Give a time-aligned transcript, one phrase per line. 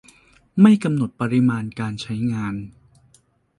[0.61, 2.53] ไม่กำหนดปริมาณการใช้งาน